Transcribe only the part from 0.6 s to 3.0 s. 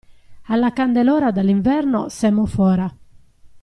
candelora dall'inverno semo fora.